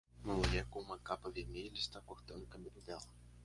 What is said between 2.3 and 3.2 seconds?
o cabelo dela.